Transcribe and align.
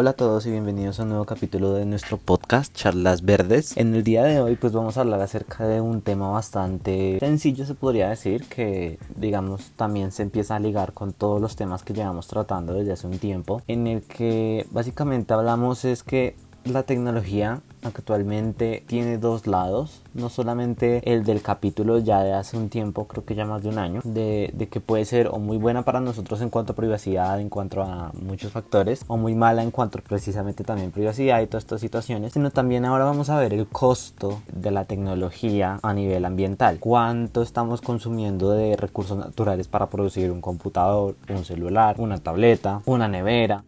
Hola 0.00 0.10
a 0.10 0.12
todos 0.12 0.46
y 0.46 0.52
bienvenidos 0.52 1.00
a 1.00 1.02
un 1.02 1.08
nuevo 1.08 1.24
capítulo 1.24 1.72
de 1.72 1.84
nuestro 1.84 2.18
podcast 2.18 2.72
Charlas 2.72 3.22
Verdes. 3.22 3.76
En 3.76 3.96
el 3.96 4.04
día 4.04 4.22
de 4.22 4.40
hoy 4.40 4.54
pues 4.54 4.72
vamos 4.72 4.96
a 4.96 5.00
hablar 5.00 5.20
acerca 5.20 5.66
de 5.66 5.80
un 5.80 6.02
tema 6.02 6.28
bastante 6.28 7.18
sencillo 7.18 7.66
se 7.66 7.74
podría 7.74 8.08
decir 8.08 8.44
que 8.44 9.00
digamos 9.16 9.72
también 9.74 10.12
se 10.12 10.22
empieza 10.22 10.54
a 10.54 10.60
ligar 10.60 10.92
con 10.92 11.12
todos 11.12 11.40
los 11.40 11.56
temas 11.56 11.82
que 11.82 11.94
llevamos 11.94 12.28
tratando 12.28 12.74
desde 12.74 12.92
hace 12.92 13.08
un 13.08 13.18
tiempo 13.18 13.60
en 13.66 13.88
el 13.88 14.02
que 14.02 14.68
básicamente 14.70 15.34
hablamos 15.34 15.84
es 15.84 16.04
que 16.04 16.36
la 16.68 16.82
tecnología 16.82 17.60
actualmente 17.82 18.82
tiene 18.86 19.18
dos 19.18 19.46
lados, 19.46 20.02
no 20.14 20.28
solamente 20.28 21.00
el 21.12 21.24
del 21.24 21.42
capítulo 21.42 21.98
ya 21.98 22.22
de 22.22 22.32
hace 22.32 22.56
un 22.56 22.68
tiempo, 22.68 23.06
creo 23.06 23.24
que 23.24 23.34
ya 23.34 23.44
más 23.44 23.62
de 23.62 23.68
un 23.68 23.78
año, 23.78 24.00
de, 24.04 24.52
que 24.70 24.80
puede 24.80 25.04
ser 25.04 25.28
o 25.28 25.38
muy 25.38 25.56
buena 25.56 25.82
para 25.82 26.00
nosotros 26.00 26.40
en 26.40 26.50
cuanto 26.50 26.72
a 26.72 26.76
privacidad, 26.76 27.40
en 27.40 27.48
cuanto 27.48 27.82
a 27.82 28.12
muchos 28.20 28.52
factores, 28.52 29.04
o 29.06 29.16
muy 29.16 29.34
mala 29.34 29.62
en 29.62 29.70
cuanto 29.70 30.00
precisamente 30.00 30.64
también 30.64 30.90
privacidad 30.90 31.40
y 31.40 31.46
todas 31.46 31.64
estas 31.64 31.80
situaciones, 31.80 32.32
sino 32.32 32.50
también 32.50 32.84
ahora 32.84 33.04
vamos 33.04 33.30
a 33.30 33.38
ver 33.38 33.54
el 33.54 33.66
costo 33.66 34.40
de 34.52 34.70
la 34.70 34.84
tecnología 34.84 35.78
a 35.82 35.94
nivel 35.94 36.24
ambiental, 36.24 36.78
cuánto 36.80 37.42
estamos 37.42 37.80
consumiendo 37.80 38.50
de 38.50 38.76
recursos 38.76 39.16
naturales 39.16 39.68
para 39.68 39.86
producir 39.86 40.30
un 40.30 40.40
computador, 40.40 41.16
un 41.28 41.44
celular, 41.44 41.96
una 41.98 42.18
tableta, 42.18 42.82
una 42.86 43.08
nevera 43.08 43.64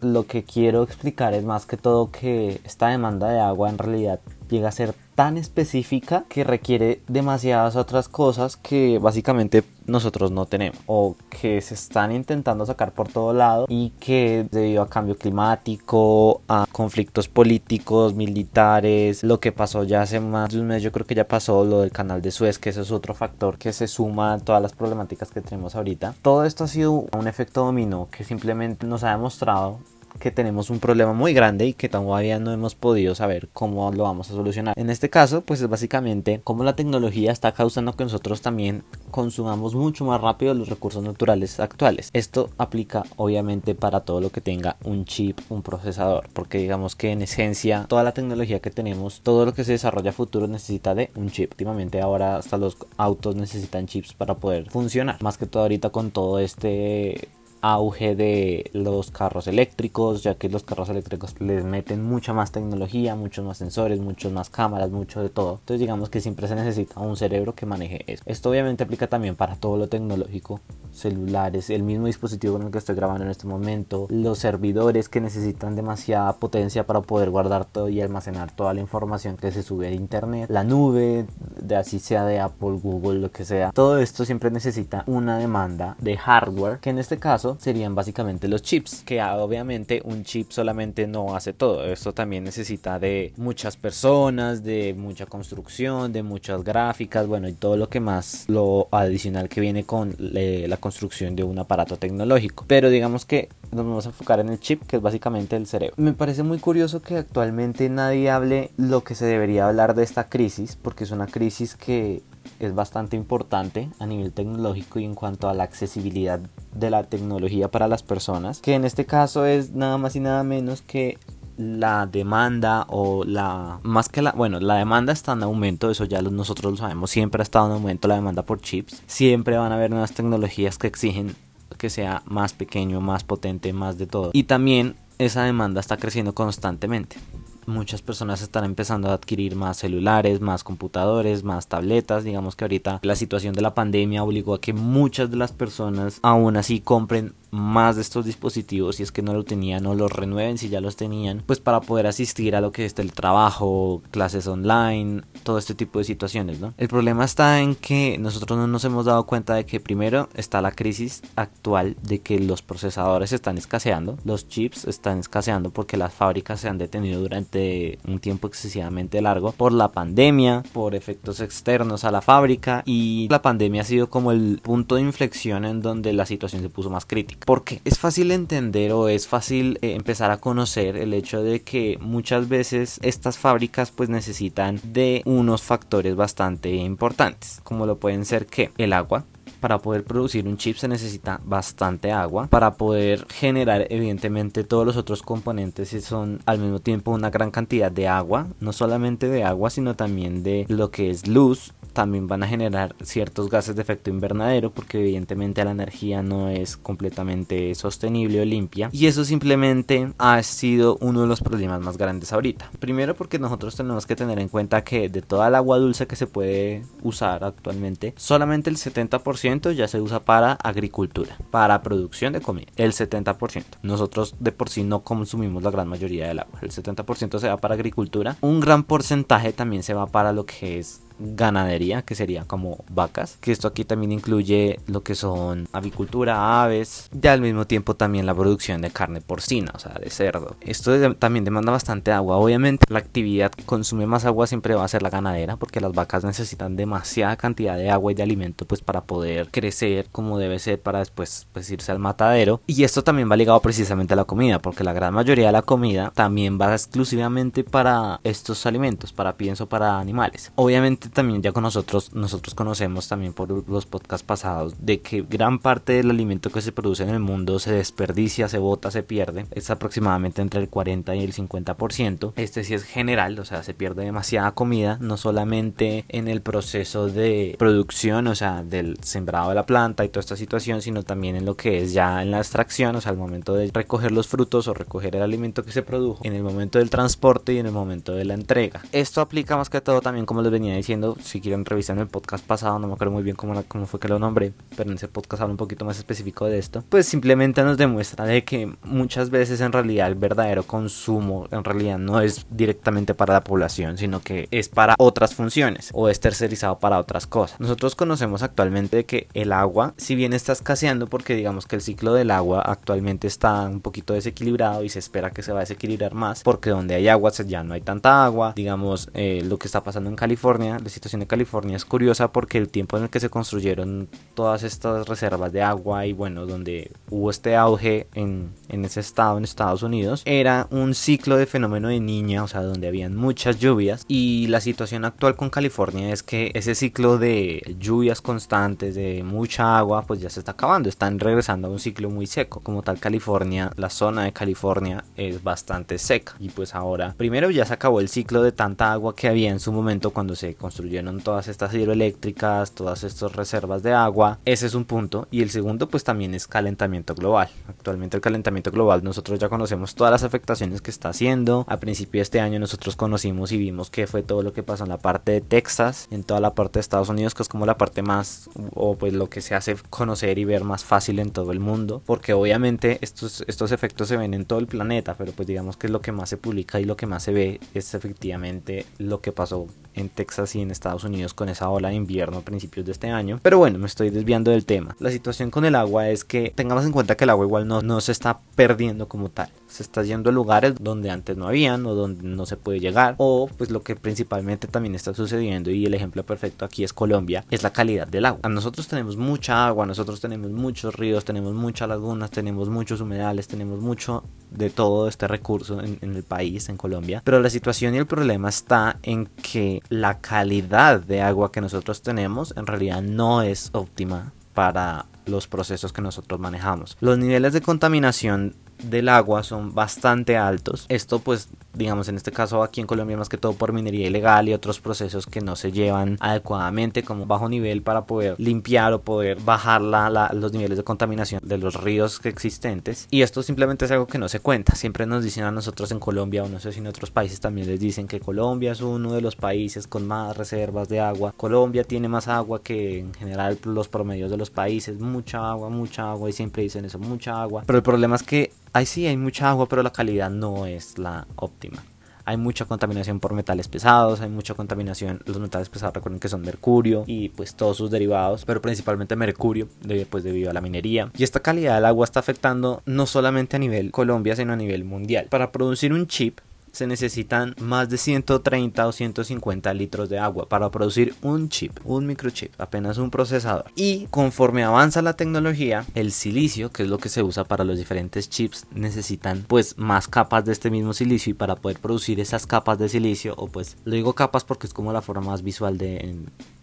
lo 0.00 0.26
que 0.26 0.44
quiero 0.44 0.82
explicar 0.82 1.34
es 1.34 1.44
más 1.44 1.66
que 1.66 1.76
todo 1.76 2.10
que 2.10 2.60
esta 2.64 2.88
demanda 2.88 3.28
de 3.28 3.40
agua 3.40 3.70
en 3.70 3.78
realidad 3.78 4.20
llega 4.48 4.68
a 4.68 4.72
ser 4.72 4.94
tan 5.16 5.38
específica 5.38 6.24
que 6.28 6.44
requiere 6.44 7.00
demasiadas 7.08 7.74
otras 7.74 8.06
cosas 8.08 8.56
que 8.56 8.98
básicamente 9.00 9.64
nosotros 9.86 10.30
no 10.30 10.46
tenemos 10.46 10.78
o 10.86 11.16
que 11.30 11.60
se 11.62 11.74
están 11.74 12.12
intentando 12.12 12.66
sacar 12.66 12.92
por 12.92 13.08
todo 13.08 13.32
lado 13.32 13.64
y 13.68 13.90
que 13.98 14.46
debido 14.50 14.82
a 14.82 14.90
cambio 14.90 15.16
climático, 15.16 16.42
a 16.48 16.66
conflictos 16.70 17.28
políticos, 17.28 18.14
militares, 18.14 19.24
lo 19.24 19.40
que 19.40 19.52
pasó 19.52 19.84
ya 19.84 20.02
hace 20.02 20.20
más 20.20 20.50
de 20.50 20.60
un 20.60 20.66
mes, 20.66 20.82
yo 20.82 20.92
creo 20.92 21.06
que 21.06 21.14
ya 21.14 21.26
pasó 21.26 21.64
lo 21.64 21.80
del 21.80 21.92
canal 21.92 22.20
de 22.20 22.30
Suez, 22.30 22.58
que 22.58 22.70
ese 22.70 22.82
es 22.82 22.90
otro 22.90 23.14
factor 23.14 23.56
que 23.56 23.72
se 23.72 23.88
suma 23.88 24.34
a 24.34 24.38
todas 24.38 24.60
las 24.60 24.74
problemáticas 24.74 25.30
que 25.30 25.40
tenemos 25.40 25.76
ahorita. 25.76 26.14
Todo 26.20 26.44
esto 26.44 26.64
ha 26.64 26.68
sido 26.68 27.06
un 27.16 27.26
efecto 27.26 27.64
dominó 27.64 28.08
que 28.10 28.22
simplemente 28.22 28.86
nos 28.86 29.02
ha 29.02 29.12
demostrado 29.12 29.78
que 30.16 30.30
tenemos 30.30 30.70
un 30.70 30.78
problema 30.78 31.12
muy 31.12 31.32
grande 31.32 31.66
y 31.66 31.72
que 31.72 31.88
todavía 31.88 32.38
no 32.38 32.52
hemos 32.52 32.74
podido 32.74 33.14
saber 33.14 33.48
cómo 33.52 33.90
lo 33.92 34.04
vamos 34.04 34.30
a 34.30 34.34
solucionar. 34.34 34.78
En 34.78 34.90
este 34.90 35.10
caso, 35.10 35.42
pues 35.42 35.60
es 35.60 35.68
básicamente 35.68 36.40
cómo 36.44 36.64
la 36.64 36.76
tecnología 36.76 37.32
está 37.32 37.52
causando 37.52 37.94
que 37.94 38.04
nosotros 38.04 38.40
también 38.40 38.84
consumamos 39.10 39.74
mucho 39.74 40.04
más 40.04 40.20
rápido 40.20 40.54
los 40.54 40.68
recursos 40.68 41.02
naturales 41.02 41.60
actuales. 41.60 42.10
Esto 42.12 42.50
aplica 42.58 43.04
obviamente 43.16 43.74
para 43.74 44.00
todo 44.00 44.20
lo 44.20 44.30
que 44.30 44.40
tenga 44.40 44.76
un 44.84 45.04
chip, 45.04 45.38
un 45.48 45.62
procesador, 45.62 46.28
porque 46.32 46.58
digamos 46.58 46.96
que 46.96 47.12
en 47.12 47.22
esencia 47.22 47.86
toda 47.88 48.02
la 48.02 48.12
tecnología 48.12 48.60
que 48.60 48.70
tenemos, 48.70 49.20
todo 49.22 49.44
lo 49.46 49.54
que 49.54 49.64
se 49.64 49.72
desarrolla 49.72 50.10
a 50.10 50.12
futuro 50.12 50.46
necesita 50.48 50.94
de 50.94 51.10
un 51.16 51.30
chip. 51.30 51.52
Últimamente 51.52 52.00
ahora 52.00 52.36
hasta 52.36 52.56
los 52.56 52.76
autos 52.96 53.36
necesitan 53.36 53.86
chips 53.86 54.12
para 54.12 54.34
poder 54.34 54.70
funcionar. 54.70 55.22
Más 55.22 55.38
que 55.38 55.46
todo 55.46 55.62
ahorita 55.62 55.90
con 55.90 56.10
todo 56.10 56.38
este 56.38 57.28
auge 57.60 58.16
de 58.16 58.70
los 58.72 59.10
carros 59.10 59.46
eléctricos, 59.46 60.22
ya 60.22 60.34
que 60.34 60.48
los 60.48 60.62
carros 60.62 60.88
eléctricos 60.88 61.40
les 61.40 61.64
meten 61.64 62.02
mucha 62.04 62.32
más 62.32 62.52
tecnología, 62.52 63.14
muchos 63.14 63.44
más 63.44 63.58
sensores, 63.58 64.00
muchas 64.00 64.32
más 64.32 64.50
cámaras, 64.50 64.90
mucho 64.90 65.22
de 65.22 65.28
todo. 65.28 65.58
Entonces 65.60 65.80
digamos 65.80 66.10
que 66.10 66.20
siempre 66.20 66.48
se 66.48 66.54
necesita 66.54 67.00
un 67.00 67.16
cerebro 67.16 67.54
que 67.54 67.66
maneje 67.66 68.04
eso. 68.10 68.22
Esto 68.26 68.50
obviamente 68.50 68.84
aplica 68.84 69.06
también 69.06 69.36
para 69.36 69.56
todo 69.56 69.76
lo 69.76 69.88
tecnológico, 69.88 70.60
celulares, 70.92 71.70
el 71.70 71.82
mismo 71.82 72.06
dispositivo 72.06 72.54
con 72.54 72.66
el 72.66 72.72
que 72.72 72.78
estoy 72.78 72.94
grabando 72.94 73.24
en 73.24 73.30
este 73.30 73.46
momento, 73.46 74.06
los 74.10 74.38
servidores 74.38 75.08
que 75.08 75.20
necesitan 75.20 75.76
demasiada 75.76 76.32
potencia 76.34 76.86
para 76.86 77.02
poder 77.02 77.30
guardar 77.30 77.64
todo 77.64 77.88
y 77.88 78.00
almacenar 78.00 78.50
toda 78.50 78.74
la 78.74 78.80
información 78.80 79.36
que 79.36 79.52
se 79.52 79.62
sube 79.62 79.88
a 79.88 79.90
internet, 79.90 80.50
la 80.50 80.64
nube, 80.64 81.26
de 81.60 81.76
así 81.76 81.98
sea 81.98 82.24
de 82.24 82.40
Apple, 82.40 82.78
Google, 82.82 83.20
lo 83.20 83.30
que 83.30 83.44
sea. 83.44 83.72
Todo 83.72 83.98
esto 83.98 84.24
siempre 84.24 84.50
necesita 84.50 85.04
una 85.06 85.38
demanda 85.38 85.96
de 85.98 86.16
hardware 86.16 86.78
que 86.78 86.90
en 86.90 86.98
este 86.98 87.18
caso 87.18 87.45
serían 87.60 87.94
básicamente 87.94 88.48
los 88.48 88.62
chips, 88.62 89.02
que 89.04 89.22
obviamente 89.22 90.02
un 90.04 90.24
chip 90.24 90.50
solamente 90.50 91.06
no 91.06 91.36
hace 91.36 91.52
todo, 91.52 91.84
esto 91.84 92.12
también 92.12 92.44
necesita 92.44 92.98
de 92.98 93.32
muchas 93.36 93.76
personas, 93.76 94.64
de 94.64 94.94
mucha 94.94 95.26
construcción, 95.26 96.12
de 96.12 96.22
muchas 96.22 96.64
gráficas, 96.64 97.26
bueno, 97.26 97.48
y 97.48 97.52
todo 97.52 97.76
lo 97.76 97.88
que 97.88 98.00
más, 98.00 98.44
lo 98.48 98.88
adicional 98.90 99.48
que 99.48 99.60
viene 99.60 99.84
con 99.84 100.14
la 100.18 100.76
construcción 100.78 101.36
de 101.36 101.44
un 101.44 101.58
aparato 101.58 101.96
tecnológico. 101.96 102.64
Pero 102.66 102.90
digamos 102.90 103.24
que 103.24 103.48
nos 103.72 103.84
vamos 103.84 104.06
a 104.06 104.10
enfocar 104.10 104.40
en 104.40 104.48
el 104.48 104.60
chip, 104.60 104.82
que 104.86 104.96
es 104.96 105.02
básicamente 105.02 105.56
el 105.56 105.66
cerebro. 105.66 105.94
Me 105.98 106.12
parece 106.12 106.42
muy 106.42 106.58
curioso 106.58 107.02
que 107.02 107.16
actualmente 107.16 107.88
nadie 107.88 108.30
hable 108.30 108.70
lo 108.76 109.04
que 109.04 109.14
se 109.14 109.26
debería 109.26 109.68
hablar 109.68 109.94
de 109.94 110.02
esta 110.02 110.28
crisis, 110.28 110.76
porque 110.80 111.04
es 111.04 111.10
una 111.10 111.26
crisis 111.26 111.74
que 111.74 112.22
es 112.60 112.74
bastante 112.74 113.16
importante 113.16 113.90
a 113.98 114.06
nivel 114.06 114.32
tecnológico 114.32 114.98
y 114.98 115.04
en 115.04 115.14
cuanto 115.14 115.48
a 115.48 115.54
la 115.54 115.64
accesibilidad 115.64 116.40
de 116.74 116.90
la 116.90 117.04
tecnología 117.04 117.70
para 117.70 117.88
las 117.88 118.02
personas, 118.02 118.60
que 118.60 118.74
en 118.74 118.84
este 118.84 119.06
caso 119.06 119.46
es 119.46 119.72
nada 119.72 119.98
más 119.98 120.16
y 120.16 120.20
nada 120.20 120.42
menos 120.42 120.82
que 120.82 121.18
la 121.58 122.06
demanda 122.06 122.84
o 122.88 123.24
la 123.24 123.80
más 123.82 124.10
que 124.10 124.20
la 124.20 124.32
bueno 124.32 124.60
la 124.60 124.74
demanda 124.74 125.14
está 125.14 125.32
en 125.32 125.42
aumento 125.42 125.90
eso 125.90 126.04
ya 126.04 126.20
nosotros 126.20 126.72
lo 126.72 126.76
sabemos 126.76 127.10
siempre 127.10 127.40
ha 127.40 127.44
estado 127.44 127.68
en 127.68 127.72
aumento 127.72 128.08
la 128.08 128.16
demanda 128.16 128.42
por 128.42 128.60
chips 128.60 129.02
siempre 129.06 129.56
van 129.56 129.72
a 129.72 129.76
haber 129.76 129.88
nuevas 129.88 130.12
tecnologías 130.12 130.76
que 130.76 130.86
exigen 130.86 131.34
que 131.76 131.90
sea 131.90 132.22
más 132.26 132.52
pequeño 132.52 133.00
más 133.00 133.24
potente 133.24 133.72
más 133.72 133.98
de 133.98 134.06
todo. 134.06 134.30
Y 134.32 134.44
también 134.44 134.96
esa 135.18 135.42
demanda 135.44 135.80
está 135.80 135.96
creciendo 135.96 136.34
constantemente 136.34 137.16
muchas 137.66 138.02
personas 138.02 138.42
están 138.42 138.64
empezando 138.64 139.08
a 139.08 139.14
adquirir 139.14 139.56
más 139.56 139.78
celulares, 139.78 140.40
más 140.40 140.64
computadores, 140.64 141.44
más 141.44 141.68
tabletas. 141.68 142.24
Digamos 142.24 142.56
que 142.56 142.64
ahorita 142.64 143.00
la 143.02 143.16
situación 143.16 143.54
de 143.54 143.62
la 143.62 143.74
pandemia 143.74 144.22
obligó 144.22 144.54
a 144.54 144.60
que 144.60 144.72
muchas 144.72 145.30
de 145.30 145.36
las 145.36 145.52
personas 145.52 146.18
aún 146.22 146.56
así 146.56 146.80
compren 146.80 147.34
más 147.56 147.96
de 147.96 148.02
estos 148.02 148.24
dispositivos 148.24 148.96
si 148.96 149.02
es 149.02 149.12
que 149.12 149.22
no 149.22 149.34
lo 149.34 149.44
tenían 149.44 149.86
o 149.86 149.94
los 149.94 150.12
renueven 150.12 150.58
si 150.58 150.68
ya 150.68 150.80
los 150.80 150.96
tenían, 150.96 151.42
pues 151.46 151.60
para 151.60 151.80
poder 151.80 152.06
asistir 152.06 152.54
a 152.54 152.60
lo 152.60 152.72
que 152.72 152.84
es 152.84 152.94
el 152.98 153.12
trabajo, 153.12 154.02
clases 154.10 154.46
online, 154.46 155.22
todo 155.42 155.58
este 155.58 155.74
tipo 155.74 155.98
de 155.98 156.04
situaciones, 156.04 156.60
¿no? 156.60 156.74
El 156.76 156.88
problema 156.88 157.24
está 157.24 157.60
en 157.60 157.74
que 157.74 158.18
nosotros 158.18 158.58
no 158.58 158.66
nos 158.66 158.84
hemos 158.84 159.06
dado 159.06 159.26
cuenta 159.26 159.54
de 159.54 159.64
que 159.64 159.80
primero 159.80 160.28
está 160.34 160.60
la 160.60 160.72
crisis 160.72 161.22
actual 161.36 161.96
de 162.02 162.20
que 162.20 162.38
los 162.38 162.62
procesadores 162.62 163.32
están 163.32 163.58
escaseando, 163.58 164.18
los 164.24 164.48
chips 164.48 164.84
están 164.84 165.18
escaseando 165.18 165.70
porque 165.70 165.96
las 165.96 166.12
fábricas 166.12 166.60
se 166.60 166.68
han 166.68 166.78
detenido 166.78 167.20
durante 167.20 167.98
un 168.06 168.18
tiempo 168.18 168.48
excesivamente 168.48 169.20
largo 169.22 169.52
por 169.52 169.72
la 169.72 169.92
pandemia, 169.92 170.62
por 170.72 170.94
efectos 170.94 171.40
externos 171.40 172.04
a 172.04 172.10
la 172.10 172.20
fábrica 172.20 172.82
y 172.84 173.28
la 173.30 173.42
pandemia 173.42 173.82
ha 173.82 173.84
sido 173.84 174.10
como 174.10 174.32
el 174.32 174.60
punto 174.62 174.96
de 174.96 175.02
inflexión 175.02 175.64
en 175.64 175.82
donde 175.82 176.12
la 176.12 176.26
situación 176.26 176.62
se 176.62 176.68
puso 176.68 176.90
más 176.90 177.06
crítica 177.06 177.45
porque 177.46 177.80
es 177.84 177.98
fácil 177.98 178.32
entender 178.32 178.92
o 178.92 179.08
es 179.08 179.28
fácil 179.28 179.78
eh, 179.80 179.94
empezar 179.94 180.32
a 180.32 180.38
conocer 180.38 180.96
el 180.96 181.14
hecho 181.14 181.42
de 181.42 181.62
que 181.62 181.96
muchas 182.00 182.48
veces 182.48 182.98
estas 183.02 183.38
fábricas 183.38 183.92
pues 183.92 184.08
necesitan 184.08 184.80
de 184.82 185.22
unos 185.24 185.62
factores 185.62 186.16
bastante 186.16 186.74
importantes, 186.74 187.60
como 187.62 187.86
lo 187.86 187.98
pueden 187.98 188.24
ser 188.24 188.46
que 188.46 188.72
el 188.78 188.92
agua, 188.92 189.24
para 189.60 189.78
poder 189.78 190.04
producir 190.04 190.46
un 190.46 190.56
chip 190.56 190.76
se 190.76 190.88
necesita 190.88 191.40
bastante 191.44 192.12
agua. 192.12 192.46
Para 192.48 192.74
poder 192.74 193.26
generar 193.28 193.86
evidentemente 193.90 194.64
todos 194.64 194.86
los 194.86 194.96
otros 194.96 195.22
componentes 195.22 195.92
y 195.92 196.00
son 196.00 196.40
al 196.46 196.58
mismo 196.58 196.80
tiempo 196.80 197.10
una 197.10 197.30
gran 197.30 197.50
cantidad 197.50 197.90
de 197.90 198.08
agua. 198.08 198.48
No 198.60 198.72
solamente 198.72 199.28
de 199.28 199.44
agua 199.44 199.70
sino 199.70 199.94
también 199.94 200.42
de 200.42 200.66
lo 200.68 200.90
que 200.90 201.10
es 201.10 201.26
luz 201.26 201.72
también 201.92 202.28
van 202.28 202.42
a 202.42 202.48
generar 202.48 202.94
ciertos 203.02 203.48
gases 203.48 203.74
de 203.74 203.80
efecto 203.80 204.10
invernadero 204.10 204.70
porque 204.70 205.00
evidentemente 205.00 205.64
la 205.64 205.70
energía 205.70 206.22
no 206.22 206.50
es 206.50 206.76
completamente 206.76 207.74
sostenible 207.74 208.42
o 208.42 208.44
limpia 208.44 208.90
y 208.92 209.06
eso 209.06 209.24
simplemente 209.24 210.12
ha 210.18 210.42
sido 210.42 210.98
uno 211.00 211.22
de 211.22 211.26
los 211.26 211.40
problemas 211.40 211.80
más 211.80 211.96
grandes 211.96 212.34
ahorita. 212.34 212.70
Primero 212.80 213.14
porque 213.14 213.38
nosotros 213.38 213.76
tenemos 213.76 214.04
que 214.04 214.14
tener 214.14 214.38
en 214.38 214.48
cuenta 214.48 214.84
que 214.84 215.08
de 215.08 215.22
toda 215.22 215.48
el 215.48 215.54
agua 215.54 215.78
dulce 215.78 216.06
que 216.06 216.16
se 216.16 216.26
puede 216.26 216.82
usar 217.02 217.44
actualmente, 217.44 218.12
solamente 218.16 218.68
el 218.68 218.76
70% 218.76 219.45
ya 219.46 219.86
se 219.86 220.00
usa 220.00 220.24
para 220.24 220.52
agricultura, 220.52 221.36
para 221.50 221.82
producción 221.82 222.32
de 222.32 222.40
comida, 222.40 222.66
el 222.76 222.92
70%. 222.92 223.64
Nosotros 223.82 224.34
de 224.40 224.52
por 224.52 224.68
sí 224.68 224.82
no 224.82 225.04
consumimos 225.04 225.62
la 225.62 225.70
gran 225.70 225.88
mayoría 225.88 226.26
del 226.28 226.40
agua, 226.40 226.58
el 226.62 226.70
70% 226.70 227.38
se 227.38 227.48
va 227.48 227.56
para 227.56 227.74
agricultura, 227.74 228.36
un 228.40 228.60
gran 228.60 228.82
porcentaje 228.82 229.52
también 229.52 229.82
se 229.82 229.94
va 229.94 230.06
para 230.06 230.32
lo 230.32 230.46
que 230.46 230.78
es 230.78 231.02
ganadería, 231.18 232.02
que 232.02 232.14
sería 232.14 232.44
como 232.44 232.84
vacas, 232.90 233.38
que 233.40 233.52
esto 233.52 233.68
aquí 233.68 233.84
también 233.84 234.12
incluye 234.12 234.80
lo 234.86 235.02
que 235.02 235.14
son 235.14 235.68
avicultura, 235.72 236.62
aves, 236.62 237.10
y 237.20 237.26
al 237.26 237.40
mismo 237.40 237.66
tiempo 237.66 237.94
también 237.94 238.26
la 238.26 238.34
producción 238.34 238.80
de 238.80 238.90
carne 238.90 239.20
porcina, 239.20 239.72
o 239.74 239.78
sea, 239.78 239.92
de 239.94 240.10
cerdo. 240.10 240.56
Esto 240.60 241.14
también 241.14 241.44
demanda 241.44 241.72
bastante 241.72 242.12
agua. 242.12 242.36
Obviamente 242.36 242.86
la 242.88 242.98
actividad 242.98 243.50
que 243.50 243.64
consume 243.64 244.06
más 244.06 244.24
agua 244.24 244.46
siempre 244.46 244.74
va 244.74 244.84
a 244.84 244.88
ser 244.88 245.02
la 245.02 245.10
ganadera, 245.10 245.56
porque 245.56 245.80
las 245.80 245.92
vacas 245.92 246.24
necesitan 246.24 246.76
demasiada 246.76 247.36
cantidad 247.36 247.76
de 247.76 247.90
agua 247.90 248.12
y 248.12 248.14
de 248.14 248.22
alimento 248.22 248.64
pues 248.66 248.80
para 248.80 249.02
poder 249.02 249.48
crecer 249.50 250.06
como 250.12 250.38
debe 250.38 250.58
ser 250.58 250.80
para 250.80 251.00
después 251.00 251.46
pues 251.52 251.70
irse 251.70 251.92
al 251.92 251.98
matadero. 251.98 252.60
Y 252.66 252.84
esto 252.84 253.02
también 253.02 253.30
va 253.30 253.36
ligado 253.36 253.60
precisamente 253.60 254.14
a 254.14 254.16
la 254.16 254.24
comida, 254.24 254.58
porque 254.58 254.84
la 254.84 254.92
gran 254.92 255.14
mayoría 255.14 255.46
de 255.46 255.52
la 255.52 255.62
comida 255.62 256.12
también 256.14 256.58
va 256.60 256.72
exclusivamente 256.72 257.64
para 257.64 258.20
estos 258.24 258.66
alimentos, 258.66 259.12
para 259.12 259.36
pienso 259.36 259.68
para 259.68 259.98
animales. 259.98 260.52
Obviamente 260.56 261.05
también 261.12 261.42
ya 261.42 261.52
con 261.52 261.62
nosotros, 261.62 262.14
nosotros 262.14 262.54
conocemos 262.54 263.08
también 263.08 263.32
por 263.32 263.68
los 263.68 263.86
podcasts 263.86 264.26
pasados 264.26 264.74
de 264.78 265.00
que 265.00 265.22
gran 265.22 265.58
parte 265.58 265.94
del 265.94 266.10
alimento 266.10 266.50
que 266.50 266.60
se 266.60 266.72
produce 266.72 267.02
en 267.02 267.10
el 267.10 267.20
mundo 267.20 267.58
se 267.58 267.72
desperdicia, 267.72 268.48
se 268.48 268.58
bota, 268.58 268.90
se 268.90 269.02
pierde. 269.02 269.46
Es 269.50 269.70
aproximadamente 269.70 270.42
entre 270.42 270.60
el 270.60 270.68
40 270.68 271.14
y 271.16 271.24
el 271.24 271.34
50%. 271.34 272.32
Este 272.36 272.64
sí 272.64 272.74
es 272.74 272.84
general, 272.84 273.38
o 273.38 273.44
sea, 273.44 273.62
se 273.62 273.74
pierde 273.74 274.04
demasiada 274.04 274.52
comida, 274.52 274.98
no 275.00 275.16
solamente 275.16 276.04
en 276.08 276.28
el 276.28 276.40
proceso 276.40 277.08
de 277.08 277.56
producción, 277.58 278.26
o 278.26 278.34
sea, 278.34 278.62
del 278.62 278.98
sembrado 279.02 279.50
de 279.50 279.54
la 279.54 279.66
planta 279.66 280.04
y 280.04 280.08
toda 280.08 280.20
esta 280.20 280.36
situación, 280.36 280.82
sino 280.82 281.02
también 281.02 281.36
en 281.36 281.44
lo 281.44 281.56
que 281.56 281.82
es 281.82 281.92
ya 281.92 282.22
en 282.22 282.30
la 282.30 282.38
extracción, 282.38 282.96
o 282.96 283.00
sea, 283.00 283.12
al 283.12 283.18
momento 283.18 283.54
de 283.54 283.70
recoger 283.72 284.12
los 284.12 284.28
frutos 284.28 284.68
o 284.68 284.74
recoger 284.74 285.16
el 285.16 285.22
alimento 285.22 285.64
que 285.64 285.72
se 285.72 285.82
produjo, 285.82 286.20
en 286.24 286.32
el 286.32 286.42
momento 286.42 286.78
del 286.78 286.90
transporte 286.90 287.52
y 287.52 287.58
en 287.58 287.66
el 287.66 287.72
momento 287.72 288.12
de 288.12 288.24
la 288.24 288.34
entrega. 288.34 288.82
Esto 288.92 289.20
aplica 289.20 289.56
más 289.56 289.70
que 289.70 289.80
todo 289.80 290.00
también, 290.00 290.26
como 290.26 290.42
les 290.42 290.52
venía 290.52 290.74
diciendo, 290.74 290.95
si 291.20 291.40
quieren 291.40 291.64
revisar 291.64 291.98
el 291.98 292.06
podcast 292.06 292.44
pasado, 292.44 292.78
no 292.78 292.88
me 292.88 292.94
acuerdo 292.94 293.12
muy 293.12 293.22
bien 293.22 293.36
cómo, 293.36 293.62
cómo 293.68 293.86
fue 293.86 294.00
que 294.00 294.08
lo 294.08 294.18
nombré, 294.18 294.52
pero 294.76 294.90
en 294.90 294.96
ese 294.96 295.08
podcast 295.08 295.42
hablo 295.42 295.52
un 295.52 295.58
poquito 295.58 295.84
más 295.84 295.98
específico 295.98 296.46
de 296.46 296.58
esto, 296.58 296.82
pues 296.88 297.06
simplemente 297.06 297.62
nos 297.62 297.76
demuestra 297.76 298.24
de 298.24 298.44
que 298.44 298.72
muchas 298.82 299.30
veces 299.30 299.60
en 299.60 299.72
realidad 299.72 300.08
el 300.08 300.14
verdadero 300.14 300.64
consumo 300.64 301.46
en 301.50 301.64
realidad 301.64 301.98
no 301.98 302.20
es 302.20 302.46
directamente 302.50 303.14
para 303.14 303.34
la 303.34 303.44
población, 303.44 303.98
sino 303.98 304.20
que 304.20 304.48
es 304.50 304.68
para 304.68 304.94
otras 304.98 305.34
funciones 305.34 305.90
o 305.92 306.08
es 306.08 306.20
tercerizado 306.20 306.78
para 306.78 306.98
otras 306.98 307.26
cosas. 307.26 307.60
Nosotros 307.60 307.94
conocemos 307.94 308.42
actualmente 308.42 309.04
que 309.04 309.28
el 309.34 309.52
agua, 309.52 309.94
si 309.96 310.14
bien 310.14 310.32
está 310.32 310.52
escaseando 310.52 311.06
porque 311.06 311.34
digamos 311.34 311.66
que 311.66 311.76
el 311.76 311.82
ciclo 311.82 312.14
del 312.14 312.30
agua 312.30 312.62
actualmente 312.62 313.26
está 313.26 313.62
un 313.62 313.80
poquito 313.80 314.14
desequilibrado 314.14 314.82
y 314.82 314.88
se 314.88 314.98
espera 314.98 315.30
que 315.30 315.42
se 315.42 315.52
va 315.52 315.58
a 315.58 315.60
desequilibrar 315.60 316.14
más 316.14 316.42
porque 316.42 316.70
donde 316.70 316.94
hay 316.94 317.08
agua 317.08 317.26
ya 317.46 317.62
no 317.62 317.74
hay 317.74 317.80
tanta 317.80 318.24
agua, 318.24 318.52
digamos 318.54 319.10
eh, 319.14 319.42
lo 319.44 319.58
que 319.58 319.68
está 319.68 319.82
pasando 319.82 320.08
en 320.08 320.16
California, 320.16 320.78
la 320.86 320.90
situación 320.90 321.18
de 321.20 321.26
California 321.26 321.76
es 321.76 321.84
curiosa 321.84 322.30
porque 322.30 322.58
el 322.58 322.68
tiempo 322.68 322.96
en 322.96 323.04
el 323.04 323.10
que 323.10 323.18
se 323.18 323.28
construyeron 323.28 324.08
todas 324.34 324.62
estas 324.62 325.08
reservas 325.08 325.52
de 325.52 325.60
agua 325.60 326.06
y 326.06 326.12
bueno, 326.12 326.46
donde 326.46 326.92
hubo 327.10 327.30
este 327.30 327.56
auge 327.56 328.06
en, 328.14 328.52
en 328.68 328.84
ese 328.84 329.00
estado 329.00 329.36
en 329.36 329.42
Estados 329.42 329.82
Unidos, 329.82 330.22
era 330.24 330.68
un 330.70 330.94
ciclo 330.94 331.36
de 331.36 331.46
fenómeno 331.46 331.88
de 331.88 331.98
niña, 331.98 332.44
o 332.44 332.48
sea, 332.48 332.62
donde 332.62 332.86
habían 332.86 333.16
muchas 333.16 333.58
lluvias. 333.58 334.04
Y 334.06 334.46
la 334.46 334.60
situación 334.60 335.04
actual 335.04 335.34
con 335.34 335.50
California 335.50 336.12
es 336.12 336.22
que 336.22 336.52
ese 336.54 336.76
ciclo 336.76 337.18
de 337.18 337.76
lluvias 337.80 338.20
constantes, 338.20 338.94
de 338.94 339.24
mucha 339.24 339.78
agua, 339.78 340.02
pues 340.06 340.20
ya 340.20 340.30
se 340.30 340.38
está 340.38 340.52
acabando, 340.52 340.88
están 340.88 341.18
regresando 341.18 341.66
a 341.66 341.70
un 341.72 341.80
ciclo 341.80 342.10
muy 342.10 342.28
seco. 342.28 342.60
Como 342.60 342.82
tal, 342.82 343.00
California, 343.00 343.72
la 343.76 343.90
zona 343.90 344.22
de 344.22 344.32
California 344.32 345.04
es 345.16 345.42
bastante 345.42 345.98
seca. 345.98 346.36
Y 346.38 346.50
pues 346.50 346.76
ahora, 346.76 347.14
primero 347.16 347.50
ya 347.50 347.64
se 347.64 347.74
acabó 347.74 347.98
el 347.98 348.08
ciclo 348.08 348.44
de 348.44 348.52
tanta 348.52 348.92
agua 348.92 349.16
que 349.16 349.26
había 349.26 349.50
en 349.50 349.58
su 349.58 349.72
momento 349.72 350.12
cuando 350.12 350.36
se 350.36 350.54
construyeron 350.76 351.22
todas 351.22 351.48
estas 351.48 351.72
hidroeléctricas, 351.72 352.72
todas 352.72 353.02
estas 353.02 353.34
reservas 353.34 353.82
de 353.82 353.94
agua, 353.94 354.40
ese 354.44 354.66
es 354.66 354.74
un 354.74 354.84
punto 354.84 355.26
y 355.30 355.40
el 355.40 355.48
segundo 355.48 355.88
pues 355.88 356.04
también 356.04 356.34
es 356.34 356.46
calentamiento 356.46 357.14
global. 357.14 357.48
Actualmente 357.66 358.18
el 358.18 358.20
calentamiento 358.20 358.70
global 358.70 359.02
nosotros 359.02 359.38
ya 359.38 359.48
conocemos 359.48 359.94
todas 359.94 360.10
las 360.10 360.22
afectaciones 360.22 360.82
que 360.82 360.90
está 360.90 361.08
haciendo. 361.08 361.64
A 361.66 361.78
principio 361.78 362.18
de 362.18 362.24
este 362.24 362.40
año 362.40 362.58
nosotros 362.58 362.94
conocimos 362.94 363.52
y 363.52 363.56
vimos 363.56 363.88
que 363.88 364.06
fue 364.06 364.22
todo 364.22 364.42
lo 364.42 364.52
que 364.52 364.62
pasó 364.62 364.84
en 364.84 364.90
la 364.90 364.98
parte 364.98 365.32
de 365.32 365.40
Texas, 365.40 366.08
en 366.10 366.24
toda 366.24 366.40
la 366.40 366.54
parte 366.54 366.74
de 366.74 366.80
Estados 366.82 367.08
Unidos, 367.08 367.32
que 367.32 367.42
es 367.42 367.48
como 367.48 367.64
la 367.64 367.78
parte 367.78 368.02
más 368.02 368.50
o 368.74 368.96
pues 368.96 369.14
lo 369.14 369.30
que 369.30 369.40
se 369.40 369.54
hace 369.54 369.76
conocer 369.88 370.38
y 370.38 370.44
ver 370.44 370.62
más 370.62 370.84
fácil 370.84 371.20
en 371.20 371.30
todo 371.30 371.52
el 371.52 371.60
mundo, 371.60 372.02
porque 372.04 372.34
obviamente 372.34 372.98
estos, 373.00 373.44
estos 373.46 373.72
efectos 373.72 374.08
se 374.08 374.18
ven 374.18 374.34
en 374.34 374.44
todo 374.44 374.58
el 374.58 374.66
planeta, 374.66 375.14
pero 375.14 375.32
pues 375.32 375.48
digamos 375.48 375.78
que 375.78 375.86
es 375.86 375.90
lo 375.90 376.02
que 376.02 376.12
más 376.12 376.28
se 376.28 376.36
publica 376.36 376.80
y 376.80 376.84
lo 376.84 376.98
que 376.98 377.06
más 377.06 377.22
se 377.22 377.32
ve 377.32 377.60
es 377.72 377.94
efectivamente 377.94 378.84
lo 378.98 379.22
que 379.22 379.32
pasó 379.32 379.68
en 379.96 380.08
Texas 380.08 380.54
y 380.54 380.60
en 380.60 380.70
Estados 380.70 381.04
Unidos 381.04 381.34
con 381.34 381.48
esa 381.48 381.68
ola 381.68 381.88
de 381.88 381.94
invierno 381.94 382.38
a 382.38 382.42
principios 382.42 382.86
de 382.86 382.92
este 382.92 383.10
año. 383.10 383.40
Pero 383.42 383.58
bueno, 383.58 383.78
me 383.78 383.86
estoy 383.86 384.10
desviando 384.10 384.50
del 384.50 384.64
tema. 384.64 384.94
La 385.00 385.10
situación 385.10 385.50
con 385.50 385.64
el 385.64 385.74
agua 385.74 386.10
es 386.10 386.24
que 386.24 386.52
tengamos 386.54 386.84
en 386.84 386.92
cuenta 386.92 387.16
que 387.16 387.24
el 387.24 387.30
agua 387.30 387.44
igual 387.44 387.66
no, 387.66 387.82
no 387.82 388.00
se 388.00 388.12
está 388.12 388.38
perdiendo 388.54 389.08
como 389.08 389.30
tal. 389.30 389.50
Se 389.68 389.82
está 389.82 390.02
yendo 390.02 390.30
a 390.30 390.32
lugares 390.32 390.74
donde 390.80 391.10
antes 391.10 391.36
no 391.36 391.48
habían 391.48 391.86
o 391.86 391.94
donde 391.94 392.26
no 392.26 392.46
se 392.46 392.56
puede 392.56 392.80
llegar. 392.80 393.14
O 393.18 393.48
pues 393.56 393.70
lo 393.70 393.82
que 393.82 393.96
principalmente 393.96 394.68
también 394.68 394.94
está 394.94 395.14
sucediendo 395.14 395.70
y 395.70 395.84
el 395.86 395.94
ejemplo 395.94 396.24
perfecto 396.24 396.64
aquí 396.64 396.84
es 396.84 396.92
Colombia, 396.92 397.44
es 397.50 397.62
la 397.62 397.72
calidad 397.72 398.06
del 398.06 398.26
agua. 398.26 398.48
Nosotros 398.48 398.88
tenemos 398.88 399.16
mucha 399.16 399.66
agua, 399.66 399.86
nosotros 399.86 400.20
tenemos 400.20 400.50
muchos 400.50 400.94
ríos, 400.94 401.24
tenemos 401.24 401.54
muchas 401.54 401.88
lagunas, 401.88 402.30
tenemos 402.30 402.68
muchos 402.68 403.00
humedales, 403.00 403.48
tenemos 403.48 403.80
mucho 403.80 404.24
de 404.50 404.70
todo 404.70 405.08
este 405.08 405.26
recurso 405.28 405.80
en, 405.82 405.98
en 406.00 406.14
el 406.14 406.22
país, 406.22 406.68
en 406.68 406.76
Colombia. 406.76 407.22
Pero 407.24 407.40
la 407.40 407.50
situación 407.50 407.94
y 407.94 407.98
el 407.98 408.06
problema 408.06 408.48
está 408.48 408.98
en 409.02 409.26
que 409.26 409.82
la 409.88 410.18
calidad 410.18 411.00
de 411.00 411.22
agua 411.22 411.52
que 411.52 411.60
nosotros 411.60 412.02
tenemos 412.02 412.54
en 412.56 412.66
realidad 412.66 413.02
no 413.02 413.42
es 413.42 413.70
óptima 413.72 414.32
para 414.54 415.06
los 415.26 415.46
procesos 415.48 415.92
que 415.92 416.02
nosotros 416.02 416.40
manejamos. 416.40 416.96
Los 417.00 417.18
niveles 417.18 417.52
de 417.52 417.60
contaminación 417.60 418.54
del 418.82 419.08
agua 419.08 419.42
son 419.42 419.74
bastante 419.74 420.36
altos. 420.36 420.86
Esto 420.88 421.18
pues 421.18 421.48
digamos 421.74 422.08
en 422.08 422.16
este 422.16 422.32
caso 422.32 422.62
aquí 422.62 422.80
en 422.80 422.86
Colombia 422.86 423.16
más 423.16 423.28
que 423.28 423.36
todo 423.36 423.52
por 423.52 423.72
minería 423.72 424.06
ilegal 424.06 424.48
y 424.48 424.54
otros 424.54 424.80
procesos 424.80 425.26
que 425.26 425.40
no 425.40 425.56
se 425.56 425.72
llevan 425.72 426.16
adecuadamente 426.20 427.02
como 427.02 427.26
bajo 427.26 427.48
nivel 427.48 427.82
para 427.82 428.06
poder 428.06 428.34
limpiar 428.38 428.92
o 428.92 429.02
poder 429.02 429.38
bajar 429.40 429.80
la, 429.82 430.30
los 430.32 430.52
niveles 430.52 430.78
de 430.78 430.84
contaminación 430.84 431.40
de 431.44 431.58
los 431.58 431.74
ríos 431.74 432.20
existentes. 432.24 433.06
Y 433.10 433.22
esto 433.22 433.42
simplemente 433.42 433.84
es 433.84 433.90
algo 433.90 434.06
que 434.06 434.18
no 434.18 434.28
se 434.28 434.40
cuenta. 434.40 434.74
Siempre 434.74 435.06
nos 435.06 435.24
dicen 435.24 435.44
a 435.44 435.50
nosotros 435.50 435.90
en 435.92 436.00
Colombia 436.00 436.44
o 436.44 436.48
no 436.48 436.60
sé 436.60 436.72
si 436.72 436.78
en 436.78 436.86
otros 436.86 437.10
países 437.10 437.40
también 437.40 437.66
les 437.66 437.80
dicen 437.80 438.06
que 438.08 438.20
Colombia 438.20 438.72
es 438.72 438.80
uno 438.80 439.12
de 439.12 439.20
los 439.20 439.36
países 439.36 439.86
con 439.86 440.06
más 440.06 440.36
reservas 440.36 440.88
de 440.88 441.00
agua. 441.00 441.32
Colombia 441.36 441.84
tiene 441.84 442.08
más 442.08 442.28
agua 442.28 442.62
que 442.62 443.00
en 443.00 443.14
general 443.14 443.58
los 443.64 443.88
promedios 443.88 444.30
de 444.30 444.36
los 444.36 444.50
países. 444.50 444.98
Mucha 444.98 445.50
agua 445.50 445.68
mucha 445.68 446.10
agua 446.10 446.30
y 446.30 446.32
siempre 446.32 446.62
dicen 446.62 446.84
eso 446.84 446.98
mucha 446.98 447.42
agua. 447.42 447.62
Pero 447.66 447.78
el 447.78 447.82
problema 447.82 448.16
es 448.16 448.22
que 448.22 448.52
Ahí 448.72 448.86
sí 448.86 449.06
hay 449.06 449.16
mucha 449.16 449.48
agua, 449.48 449.68
pero 449.68 449.82
la 449.82 449.92
calidad 449.92 450.30
no 450.30 450.66
es 450.66 450.98
la 450.98 451.26
óptima. 451.36 451.82
Hay 452.28 452.36
mucha 452.36 452.64
contaminación 452.64 453.20
por 453.20 453.34
metales 453.34 453.68
pesados, 453.68 454.20
hay 454.20 454.28
mucha 454.28 454.54
contaminación, 454.54 455.22
los 455.26 455.38
metales 455.38 455.68
pesados 455.68 455.94
recuerden 455.94 456.18
que 456.18 456.28
son 456.28 456.42
mercurio 456.42 457.04
y 457.06 457.28
pues 457.28 457.54
todos 457.54 457.76
sus 457.76 457.88
derivados, 457.88 458.44
pero 458.44 458.60
principalmente 458.60 459.14
mercurio 459.14 459.68
pues 460.10 460.24
debido 460.24 460.50
a 460.50 460.52
la 460.52 460.60
minería. 460.60 461.12
Y 461.16 461.22
esta 461.22 461.38
calidad 461.38 461.76
del 461.76 461.84
agua 461.84 462.04
está 462.04 462.18
afectando 462.18 462.82
no 462.84 463.06
solamente 463.06 463.54
a 463.54 463.58
nivel 463.60 463.92
Colombia, 463.92 464.34
sino 464.34 464.54
a 464.54 464.56
nivel 464.56 464.84
mundial. 464.84 465.28
Para 465.30 465.52
producir 465.52 465.92
un 465.92 466.08
chip 466.08 466.40
se 466.76 466.86
necesitan 466.86 467.54
más 467.58 467.88
de 467.88 467.96
130 467.96 468.86
o 468.86 468.92
150 468.92 469.72
litros 469.72 470.10
de 470.10 470.18
agua 470.18 470.46
para 470.46 470.70
producir 470.70 471.14
un 471.22 471.48
chip, 471.48 471.72
un 471.84 472.06
microchip, 472.06 472.52
apenas 472.60 472.98
un 472.98 473.10
procesador. 473.10 473.64
Y 473.76 474.08
conforme 474.10 474.62
avanza 474.62 475.00
la 475.00 475.16
tecnología, 475.16 475.86
el 475.94 476.12
silicio, 476.12 476.70
que 476.70 476.82
es 476.82 476.90
lo 476.90 476.98
que 476.98 477.08
se 477.08 477.22
usa 477.22 477.44
para 477.44 477.64
los 477.64 477.78
diferentes 477.78 478.28
chips, 478.28 478.66
necesitan 478.74 479.42
pues 479.48 479.78
más 479.78 480.06
capas 480.06 480.44
de 480.44 480.52
este 480.52 480.70
mismo 480.70 480.92
silicio 480.92 481.30
y 481.30 481.34
para 481.34 481.56
poder 481.56 481.78
producir 481.78 482.20
esas 482.20 482.46
capas 482.46 482.78
de 482.78 482.90
silicio, 482.90 483.32
o 483.38 483.48
pues 483.48 483.78
lo 483.86 483.94
digo 483.94 484.12
capas 484.12 484.44
porque 484.44 484.66
es 484.66 484.74
como 484.74 484.92
la 484.92 485.00
forma 485.00 485.30
más 485.30 485.42
visual 485.42 485.78
de, 485.78 486.14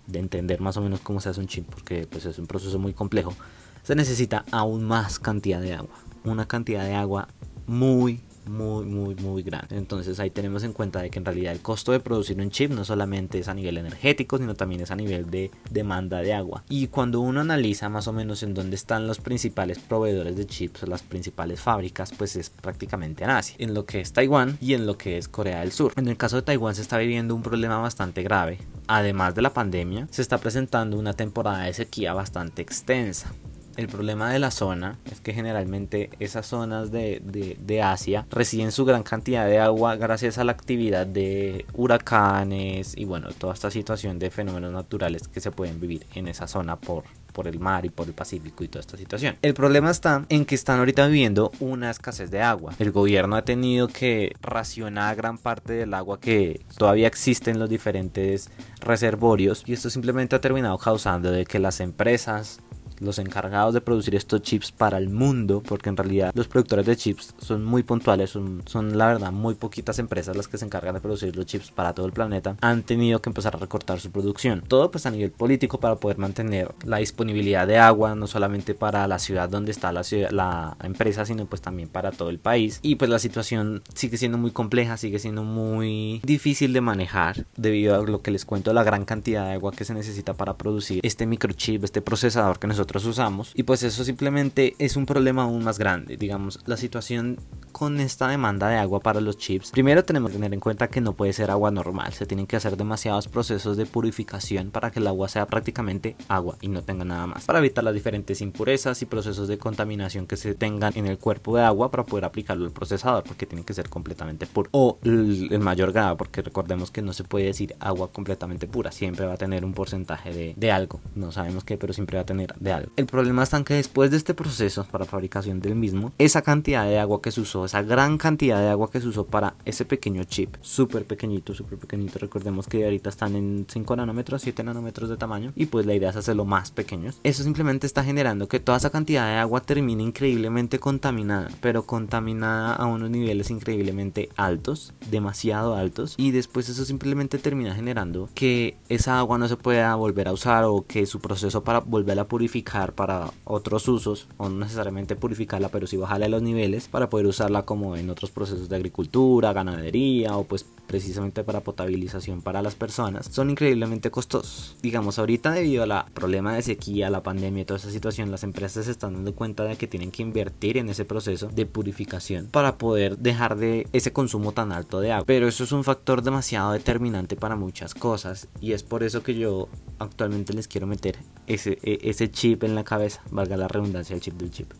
de 0.05 0.19
entender 0.19 0.61
más 0.61 0.77
o 0.77 0.81
menos 0.81 0.99
cómo 0.99 1.21
se 1.21 1.29
hace 1.29 1.39
un 1.39 1.47
chip, 1.47 1.67
porque 1.67 2.05
pues 2.05 2.25
es 2.25 2.37
un 2.37 2.45
proceso 2.45 2.77
muy 2.77 2.93
complejo, 2.93 3.33
se 3.81 3.95
necesita 3.95 4.45
aún 4.51 4.83
más 4.83 5.17
cantidad 5.17 5.59
de 5.59 5.73
agua, 5.73 5.95
una 6.23 6.47
cantidad 6.47 6.85
de 6.85 6.93
agua 6.93 7.29
muy 7.65 8.21
muy, 8.45 8.85
muy, 8.85 9.15
muy 9.15 9.43
grande. 9.43 9.77
Entonces 9.77 10.19
ahí 10.19 10.29
tenemos 10.29 10.63
en 10.63 10.73
cuenta 10.73 11.01
de 11.01 11.09
que 11.09 11.19
en 11.19 11.25
realidad 11.25 11.53
el 11.53 11.61
costo 11.61 11.91
de 11.91 11.99
producir 11.99 12.39
un 12.39 12.49
chip 12.49 12.71
no 12.71 12.85
solamente 12.85 13.39
es 13.39 13.47
a 13.47 13.53
nivel 13.53 13.77
energético, 13.77 14.37
sino 14.37 14.55
también 14.55 14.81
es 14.81 14.91
a 14.91 14.95
nivel 14.95 15.29
de 15.29 15.51
demanda 15.69 16.19
de 16.19 16.33
agua. 16.33 16.63
Y 16.69 16.87
cuando 16.87 17.21
uno 17.21 17.41
analiza 17.41 17.89
más 17.89 18.07
o 18.07 18.13
menos 18.13 18.43
en 18.43 18.53
dónde 18.53 18.75
están 18.75 19.07
los 19.07 19.19
principales 19.19 19.79
proveedores 19.79 20.35
de 20.35 20.45
chips 20.45 20.83
o 20.83 20.87
las 20.87 21.03
principales 21.03 21.61
fábricas, 21.61 22.11
pues 22.17 22.35
es 22.35 22.49
prácticamente 22.49 23.23
en 23.23 23.29
Asia, 23.29 23.55
en 23.59 23.73
lo 23.73 23.85
que 23.85 24.01
es 24.01 24.13
Taiwán 24.13 24.57
y 24.61 24.73
en 24.73 24.85
lo 24.85 24.97
que 24.97 25.17
es 25.17 25.27
Corea 25.27 25.61
del 25.61 25.71
Sur. 25.71 25.93
En 25.95 26.07
el 26.07 26.17
caso 26.17 26.37
de 26.37 26.41
Taiwán 26.41 26.75
se 26.75 26.81
está 26.81 26.97
viviendo 26.97 27.35
un 27.35 27.43
problema 27.43 27.77
bastante 27.77 28.23
grave. 28.23 28.59
Además 28.87 29.35
de 29.35 29.41
la 29.41 29.53
pandemia, 29.53 30.07
se 30.11 30.21
está 30.21 30.37
presentando 30.37 30.97
una 30.97 31.13
temporada 31.13 31.63
de 31.63 31.73
sequía 31.73 32.13
bastante 32.13 32.61
extensa 32.61 33.33
El 33.75 33.87
problema 33.87 34.31
de 34.31 34.39
la 34.39 34.51
zona 34.51 34.97
es 35.11 35.19
que 35.19 35.33
generalmente 35.33 36.09
esas 36.19 36.45
zonas 36.45 36.91
de, 36.91 37.21
de, 37.59 37.81
Asia 37.81 38.27
reciben 38.29 38.71
su 38.71 38.85
gran 38.85 39.01
cantidad 39.03 39.47
de 39.47 39.59
agua 39.59 39.95
gracias 39.95 40.37
a 40.37 40.43
la 40.43 40.51
actividad 40.51 41.07
de 41.07 41.65
huracanes 41.73 42.95
y 42.95 43.05
bueno, 43.05 43.29
toda 43.37 43.53
esta 43.53 43.71
situación 43.71 44.19
de 44.19 44.29
fenómenos 44.29 44.71
naturales 44.71 45.27
que 45.27 45.39
se 45.39 45.51
pueden 45.51 45.79
vivir 45.79 46.05
en 46.13 46.27
esa 46.27 46.47
zona 46.47 46.75
por, 46.75 47.03
por 47.33 47.47
el 47.47 47.59
mar 47.59 47.85
y 47.85 47.89
por 47.89 48.07
el 48.07 48.13
Pacífico 48.13 48.63
y 48.63 48.67
toda 48.67 48.81
esta 48.81 48.95
situación. 48.95 49.37
El 49.41 49.55
problema 49.55 49.89
está 49.89 50.25
en 50.29 50.45
que 50.45 50.55
están 50.55 50.79
ahorita 50.79 51.07
viviendo 51.07 51.51
una 51.59 51.89
escasez 51.89 52.29
de 52.29 52.41
agua. 52.41 52.73
El 52.79 52.91
gobierno 52.91 53.35
ha 53.35 53.43
tenido 53.43 53.87
que 53.87 54.35
racionar 54.41 55.15
gran 55.15 55.37
parte 55.37 55.73
del 55.73 55.93
agua 55.93 56.19
que 56.19 56.61
todavía 56.77 57.07
existe 57.07 57.51
en 57.51 57.59
los 57.59 57.69
diferentes 57.69 58.49
reservorios 58.79 59.63
y 59.65 59.73
esto 59.73 59.89
simplemente 59.89 60.35
ha 60.35 60.41
terminado 60.41 60.77
causando 60.77 61.31
de 61.31 61.45
que 61.45 61.59
las 61.59 61.79
empresas 61.79 62.59
los 62.99 63.19
encargados 63.19 63.73
de 63.73 63.81
producir 63.81 64.15
estos 64.15 64.41
chips 64.41 64.71
para 64.71 64.97
el 64.97 65.09
mundo, 65.09 65.61
porque 65.65 65.89
en 65.89 65.97
realidad 65.97 66.31
los 66.33 66.47
productores 66.47 66.85
de 66.85 66.95
chips 66.95 67.33
son 67.39 67.63
muy 67.63 67.83
puntuales, 67.83 68.29
son, 68.29 68.63
son 68.65 68.97
la 68.97 69.07
verdad 69.07 69.31
muy 69.31 69.55
poquitas 69.55 69.99
empresas 69.99 70.35
las 70.35 70.47
que 70.47 70.57
se 70.57 70.65
encargan 70.65 70.95
de 70.95 71.01
producir 71.01 71.35
los 71.35 71.45
chips 71.45 71.71
para 71.71 71.93
todo 71.93 72.05
el 72.05 72.13
planeta, 72.13 72.55
han 72.61 72.83
tenido 72.83 73.21
que 73.21 73.29
empezar 73.29 73.55
a 73.55 73.59
recortar 73.59 73.99
su 73.99 74.11
producción. 74.11 74.63
Todo 74.67 74.91
pues 74.91 75.05
a 75.05 75.11
nivel 75.11 75.31
político 75.31 75.79
para 75.79 75.95
poder 75.95 76.17
mantener 76.17 76.73
la 76.85 76.97
disponibilidad 76.97 77.67
de 77.67 77.77
agua, 77.77 78.15
no 78.15 78.27
solamente 78.27 78.73
para 78.73 79.07
la 79.07 79.19
ciudad 79.19 79.49
donde 79.49 79.71
está 79.71 79.91
la, 79.91 80.03
ciudad, 80.03 80.31
la 80.31 80.77
empresa, 80.83 81.25
sino 81.25 81.45
pues 81.45 81.61
también 81.61 81.89
para 81.89 82.11
todo 82.11 82.29
el 82.29 82.39
país. 82.39 82.79
Y 82.81 82.95
pues 82.95 83.09
la 83.09 83.19
situación 83.19 83.83
sigue 83.93 84.17
siendo 84.17 84.37
muy 84.37 84.51
compleja, 84.51 84.97
sigue 84.97 85.19
siendo 85.19 85.43
muy 85.43 86.21
difícil 86.23 86.73
de 86.73 86.81
manejar 86.81 87.45
debido 87.55 87.95
a 87.95 88.03
lo 88.03 88.21
que 88.21 88.31
les 88.31 88.45
cuento, 88.45 88.73
la 88.73 88.83
gran 88.83 89.05
cantidad 89.05 89.45
de 89.45 89.53
agua 89.53 89.71
que 89.71 89.85
se 89.85 89.93
necesita 89.93 90.33
para 90.33 90.57
producir 90.57 90.99
este 91.03 91.25
microchip, 91.25 91.83
este 91.83 92.01
procesador 92.01 92.59
que 92.59 92.67
nosotros 92.67 92.82
usamos. 93.05 93.51
Y 93.55 93.63
pues 93.63 93.83
eso 93.83 94.03
simplemente 94.03 94.75
es 94.79 94.95
un 94.95 95.05
problema 95.05 95.43
aún 95.43 95.63
más 95.63 95.79
grande. 95.79 96.17
Digamos 96.17 96.59
la 96.65 96.77
situación 96.77 97.37
con 97.73 97.99
esta 97.99 98.27
demanda 98.27 98.69
de 98.69 98.77
agua 98.77 98.99
para 98.99 99.19
los 99.19 99.37
chips. 99.37 99.71
Primero 99.71 100.05
tenemos 100.05 100.29
que 100.31 100.37
tener 100.37 100.53
en 100.53 100.59
cuenta 100.59 100.87
que 100.87 101.01
no 101.01 101.13
puede 101.13 101.33
ser 101.33 101.49
agua 101.49 101.71
normal. 101.71 102.13
Se 102.13 102.25
tienen 102.25 102.45
que 102.45 102.55
hacer 102.55 102.77
demasiados 102.77 103.27
procesos 103.27 103.75
de 103.77 103.85
purificación 103.85 104.69
para 104.69 104.91
que 104.91 104.99
el 104.99 105.07
agua 105.07 105.27
sea 105.27 105.47
prácticamente 105.47 106.15
agua 106.27 106.55
y 106.61 106.67
no 106.67 106.83
tenga 106.83 107.03
nada 107.03 107.25
más. 107.27 107.45
Para 107.45 107.59
evitar 107.59 107.83
las 107.83 107.95
diferentes 107.95 108.41
impurezas 108.41 109.01
y 109.01 109.05
procesos 109.05 109.47
de 109.47 109.57
contaminación 109.57 110.27
que 110.27 110.37
se 110.37 110.53
tengan 110.53 110.93
en 110.95 111.07
el 111.07 111.17
cuerpo 111.17 111.57
de 111.57 111.63
agua 111.63 111.89
para 111.89 112.05
poder 112.05 112.25
aplicarlo 112.25 112.65
al 112.65 112.71
procesador 112.71 113.23
porque 113.23 113.47
tiene 113.47 113.65
que 113.65 113.73
ser 113.73 113.89
completamente 113.89 114.45
puro. 114.45 114.69
O 114.71 114.99
el, 115.03 115.59
mayor 115.59 115.91
grado 115.91 116.15
porque 116.17 116.41
recordemos 116.41 116.91
que 116.91 117.01
no 117.01 117.13
se 117.13 117.23
puede 117.23 117.45
decir 117.45 117.75
agua 117.79 118.11
completamente 118.11 118.67
pura. 118.67 118.91
Siempre 118.91 119.25
va 119.25 119.33
a 119.33 119.37
tener 119.37 119.65
un 119.65 119.73
porcentaje 119.73 120.31
de, 120.31 120.53
de 120.55 120.71
algo. 120.71 120.99
No 121.15 121.31
sabemos 121.31 121.63
qué 121.63 121.77
pero 121.77 121.93
siempre 121.93 122.17
va 122.17 122.21
a 122.21 122.25
tener 122.25 122.53
de 122.59 122.71
el 122.95 123.05
problema 123.05 123.43
está 123.43 123.57
en 123.57 123.63
que 123.63 123.75
después 123.75 124.11
de 124.11 124.17
este 124.17 124.33
proceso 124.33 124.85
para 124.91 125.05
fabricación 125.05 125.59
del 125.59 125.75
mismo, 125.75 126.11
esa 126.17 126.41
cantidad 126.41 126.85
de 126.85 126.99
agua 126.99 127.21
que 127.21 127.31
se 127.31 127.41
usó, 127.41 127.65
esa 127.65 127.81
gran 127.81 128.17
cantidad 128.17 128.59
de 128.59 128.69
agua 128.69 128.89
que 128.91 129.01
se 129.01 129.07
usó 129.07 129.25
para 129.25 129.55
ese 129.65 129.85
pequeño 129.85 130.23
chip, 130.23 130.55
súper 130.61 131.05
pequeñito, 131.05 131.53
súper 131.53 131.77
pequeñito, 131.77 132.19
recordemos 132.19 132.67
que 132.67 132.83
ahorita 132.83 133.09
están 133.09 133.35
en 133.35 133.65
5 133.69 133.95
nanómetros, 133.95 134.41
7 134.41 134.63
nanómetros 134.63 135.09
de 135.09 135.17
tamaño, 135.17 135.53
y 135.55 135.67
pues 135.67 135.85
la 135.85 135.93
idea 135.93 136.09
es 136.09 136.15
hacerlo 136.15 136.45
más 136.45 136.71
pequeños. 136.71 137.19
Eso 137.23 137.43
simplemente 137.43 137.87
está 137.87 138.03
generando 138.03 138.47
que 138.47 138.59
toda 138.59 138.77
esa 138.77 138.89
cantidad 138.89 139.27
de 139.27 139.37
agua 139.37 139.61
termine 139.61 140.03
increíblemente 140.03 140.79
contaminada, 140.79 141.49
pero 141.61 141.85
contaminada 141.85 142.73
a 142.73 142.85
unos 142.85 143.09
niveles 143.09 143.49
increíblemente 143.49 144.29
altos, 144.35 144.93
demasiado 145.11 145.75
altos, 145.75 146.15
y 146.17 146.31
después 146.31 146.69
eso 146.69 146.85
simplemente 146.85 147.37
termina 147.37 147.75
generando 147.75 148.29
que 148.33 148.77
esa 148.89 149.19
agua 149.19 149.37
no 149.37 149.47
se 149.47 149.57
pueda 149.57 149.93
volver 149.95 150.27
a 150.27 150.33
usar 150.33 150.63
o 150.63 150.85
que 150.87 151.05
su 151.05 151.19
proceso 151.19 151.63
para 151.63 151.79
volverla 151.79 152.23
a 152.23 152.27
purificar 152.27 152.62
para 152.63 153.31
otros 153.43 153.87
usos, 153.87 154.27
o 154.37 154.49
no 154.49 154.59
necesariamente 154.59 155.15
purificarla, 155.15 155.69
pero 155.69 155.87
sí 155.87 155.97
bajarle 155.97 156.29
los 156.29 156.41
niveles 156.41 156.87
para 156.87 157.09
poder 157.09 157.27
usarla 157.27 157.63
como 157.63 157.95
en 157.95 158.09
otros 158.09 158.31
procesos 158.31 158.69
de 158.69 158.75
agricultura, 158.75 159.53
ganadería 159.53 160.35
o 160.37 160.43
pues 160.43 160.65
precisamente 160.87 161.43
para 161.43 161.61
potabilización 161.61 162.41
para 162.41 162.61
las 162.61 162.75
personas, 162.75 163.27
son 163.31 163.49
increíblemente 163.49 164.11
costosos. 164.11 164.75
Digamos, 164.81 165.19
ahorita 165.19 165.51
debido 165.51 165.83
al 165.83 166.05
problema 166.13 166.55
de 166.55 166.61
sequía, 166.61 167.09
la 167.09 167.23
pandemia 167.23 167.61
y 167.61 167.65
toda 167.65 167.79
esa 167.79 167.91
situación, 167.91 168.31
las 168.31 168.43
empresas 168.43 168.85
se 168.85 168.91
están 168.91 169.13
dando 169.13 169.33
cuenta 169.33 169.63
de 169.63 169.75
que 169.75 169.87
tienen 169.87 170.11
que 170.11 170.21
invertir 170.21 170.77
en 170.77 170.89
ese 170.89 171.05
proceso 171.05 171.47
de 171.47 171.65
purificación 171.65 172.47
para 172.47 172.77
poder 172.77 173.17
dejar 173.17 173.55
de 173.57 173.87
ese 173.93 174.13
consumo 174.13 174.51
tan 174.51 174.71
alto 174.71 174.99
de 174.99 175.11
agua. 175.11 175.25
Pero 175.25 175.47
eso 175.47 175.63
es 175.63 175.71
un 175.71 175.83
factor 175.83 176.21
demasiado 176.21 176.71
determinante 176.71 177.35
para 177.35 177.55
muchas 177.55 177.93
cosas 177.93 178.47
y 178.61 178.73
es 178.73 178.83
por 178.83 179.03
eso 179.03 179.23
que 179.23 179.35
yo 179.35 179.69
actualmente 179.99 180.53
les 180.53 180.67
quiero 180.67 180.87
meter 180.87 181.17
ese, 181.47 181.77
e, 181.83 181.99
ese 182.03 182.31
chip 182.31 182.63
en 182.63 182.75
la 182.75 182.83
cabeza, 182.83 183.21
valga 183.31 183.57
la 183.57 183.67
redundancia, 183.67 184.15
el 184.15 184.21
chip 184.21 184.35
del 184.35 184.51
chip. 184.51 184.71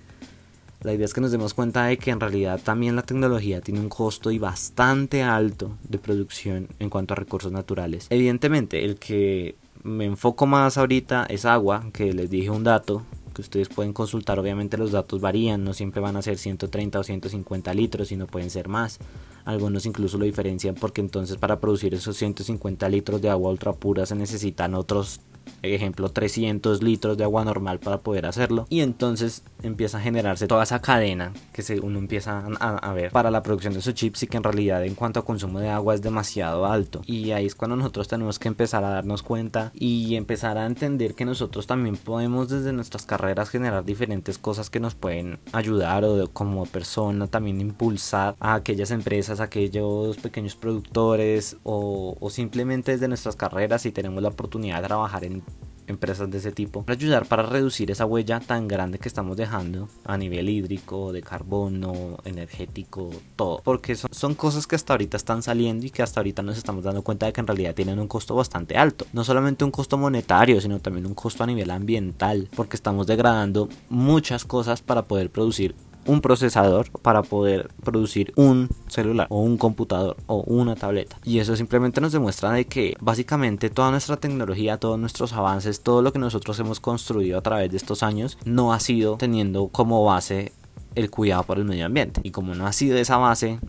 La 0.82 0.94
idea 0.94 1.06
es 1.06 1.14
que 1.14 1.22
nos 1.22 1.32
demos 1.32 1.54
cuenta 1.54 1.86
de 1.86 1.98
que 1.98 2.12
en 2.12 2.20
realidad 2.20 2.60
también 2.62 2.98
la 2.98 3.04
tecnología 3.04 3.62
tiene 3.62 3.80
un 3.80 3.88
costo 3.88 4.32
y 4.32 4.38
bastante 4.38 5.24
alto 5.24 5.78
de 5.88 5.98
producción 5.98 6.68
en 6.80 6.90
cuanto 6.90 7.14
a 7.14 7.16
recursos 7.16 7.54
naturales. 7.54 8.08
Evidentemente, 8.10 8.84
el 8.84 8.98
que 8.98 9.56
me 9.84 10.06
enfoco 10.06 10.46
más 10.46 10.78
ahorita 10.78 11.26
es 11.30 11.46
agua, 11.46 11.86
que 11.94 12.14
les 12.14 12.30
dije 12.30 12.50
un 12.50 12.66
dato 12.66 13.04
que 13.34 13.42
ustedes 13.42 13.70
pueden 13.70 13.94
consultar. 13.94 14.40
Obviamente 14.40 14.78
los 14.78 14.92
datos 14.92 15.22
varían, 15.22 15.64
no 15.64 15.74
siempre 15.74 16.02
van 16.02 16.16
a 16.18 16.22
ser 16.22 16.38
130 16.38 17.00
o 17.00 17.04
150 17.04 17.74
litros, 17.74 18.10
sino 18.10 18.28
pueden 18.28 18.50
ser 18.50 18.68
más. 18.68 19.00
Algunos 19.46 19.86
incluso 19.86 20.18
lo 20.18 20.26
diferencian 20.26 20.76
porque 20.76 21.02
entonces 21.02 21.38
para 21.38 21.60
producir 21.60 21.94
esos 21.94 22.16
150 22.18 22.88
litros 22.90 23.22
de 23.22 23.30
agua 23.30 23.52
ultra 23.52 23.74
pura 23.74 24.06
se 24.06 24.16
necesitan 24.16 24.76
otros 24.76 25.20
ejemplo 25.64 26.10
300 26.10 26.84
litros 26.84 27.18
de 27.18 27.24
agua 27.24 27.46
normal 27.46 27.80
para 27.80 28.00
poder 28.00 28.26
hacerlo. 28.26 28.68
Y 28.70 28.82
entonces 28.82 29.44
empieza 29.62 29.98
a 29.98 30.02
generarse 30.02 30.48
toda 30.48 30.64
esa 30.64 30.82
cadena 30.82 31.34
que 31.54 31.62
se, 31.62 31.80
uno 31.80 32.00
empieza 32.00 32.46
a, 32.60 32.94
ver 32.94 33.12
para 33.12 33.32
la 33.32 33.44
producción 33.44 33.74
de 33.74 33.80
esos 33.80 33.94
chips 33.94 34.24
y 34.24 34.28
que 34.28 34.38
en 34.38 34.44
realidad 34.44 34.84
en 34.84 34.96
cuanto 34.96 35.20
a 35.20 35.26
consumo 35.26 35.60
de 35.60 35.70
agua 35.70 35.96
es 35.96 36.02
demasiado 36.02 36.66
alto. 36.66 37.02
Y 37.06 37.32
ahí 37.32 37.46
es 37.46 37.56
cuando 37.56 37.76
nosotros 37.76 38.08
tenemos 38.08 38.40
que 38.40 38.48
empezar 38.48 38.84
a 38.84 38.90
darnos 38.90 39.24
cuenta 39.24 39.72
y 39.74 40.16
empezar 40.16 40.58
a 40.58 40.66
entender 40.66 41.16
que 41.16 41.26
nosotros 41.26 41.68
también 41.68 41.98
podemos 41.98 42.50
desde 42.50 42.74
nuestras 42.74 43.06
carreras 43.06 43.50
generar 43.50 43.86
diferentes 43.86 44.38
cosas 44.38 44.70
que 44.70 44.80
nos 44.80 44.96
pueden 44.96 45.40
ayudar 45.52 46.04
o 46.04 46.28
como 46.32 46.66
persona 46.66 47.28
también 47.28 47.62
impulsar 47.62 48.36
a 48.40 48.56
aquellas 48.56 48.92
empresas, 48.92 49.40
a 49.40 49.46
aquellos 49.46 50.18
pequeños 50.18 50.56
productores 50.56 51.58
o, 51.64 52.18
o 52.20 52.30
simplemente 52.30 52.92
desde 52.92 53.08
nuestras 53.08 53.36
carreras 53.36 53.84
si 53.84 53.92
tenemos 53.92 54.22
la 54.22 54.30
oportunidad 54.30 54.82
de 54.82 54.88
trabajar 54.88 55.24
en 55.24 55.44
empresas 55.88 56.30
de 56.30 56.38
ese 56.38 56.52
tipo 56.52 56.84
para 56.84 56.98
ayudar 56.98 57.26
para 57.26 57.44
reducir 57.44 57.92
esa 57.92 58.06
huella 58.06 58.40
tan 58.40 58.68
grande 58.68 59.00
que 59.00 59.08
estamos 59.08 59.38
dejando 59.38 59.90
a 60.06 60.18
nivel 60.18 60.50
hídrico, 60.50 61.12
de 61.12 61.22
carbono, 61.22 62.18
energético, 62.26 63.10
todo. 63.36 63.62
Porque 63.64 63.96
son, 63.96 64.36
cosas 64.36 64.68
que 64.68 64.76
hasta 64.76 64.94
ahorita 64.94 65.18
están 65.18 65.44
saliendo 65.44 65.86
y 65.86 65.90
que 65.90 66.04
hasta 66.04 66.20
ahorita 66.20 66.42
nos 66.42 66.58
estamos 66.58 66.84
dando 66.84 67.02
cuenta 67.02 67.26
de 67.26 67.34
que 67.34 67.42
en 67.42 67.48
realidad 67.48 67.76
tienen 67.76 68.00
un 68.00 68.08
costo 68.08 68.36
bastante 68.36 68.78
alto. 68.78 69.06
No 69.14 69.24
solamente 69.24 69.64
un 69.64 69.72
costo 69.72 69.98
monetario, 69.98 70.60
sino 70.62 70.80
también 70.80 71.06
un 71.06 71.14
costo 71.14 71.44
a 71.44 71.48
nivel 71.48 71.72
ambiental, 71.72 72.50
porque 72.56 72.76
estamos 72.76 73.08
degradando 73.08 73.70
muchas 73.90 74.46
cosas 74.46 74.82
para 74.82 75.04
poder 75.04 75.30
producir 75.30 75.76
un 76.06 76.22
procesador 76.22 76.90
para 77.02 77.24
poder 77.24 77.70
producir 77.84 78.34
un 78.36 78.70
celular 78.88 79.28
o 79.30 79.42
un 79.42 79.58
computador 79.58 80.18
o 80.28 80.42
una 80.42 80.76
tableta. 80.76 81.18
Y 81.24 81.40
eso 81.40 81.56
simplemente 81.56 82.02
nos 82.02 82.12
demuestra 82.12 82.52
de 82.52 82.66
que 82.66 82.96
básicamente 83.00 83.70
toda 83.70 83.92
nuestra 83.92 84.18
tecnología, 84.18 84.78
todos 84.78 85.00
nuestros 85.00 85.34
avances, 85.34 85.82
todo 85.82 86.02
lo 86.02 86.14
que 86.14 86.20
nosotros 86.20 86.60
hemos 86.60 86.80
construido 86.80 87.38
a 87.38 87.42
través 87.42 87.72
de 87.72 87.78
estos 87.78 88.04
años 88.04 88.38
no 88.46 88.74
ha 88.74 88.80
sido 88.80 89.18
teniendo 89.18 89.68
como 89.68 90.04
base 90.04 90.52
el 90.96 91.10
cuidado 91.10 91.44
por 91.44 91.58
el 91.58 91.66
medio 91.66 91.86
ambiente. 91.86 92.22
Y 92.24 92.32
como 92.32 92.56
no 92.56 92.68
ha 92.68 92.74
sido 92.74 92.98
esa 92.98 93.18
base, 93.18 93.60